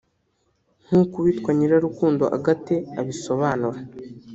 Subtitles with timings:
[0.85, 3.79] nk’uko uwitwa Nyirarukundo Agathe abisobanura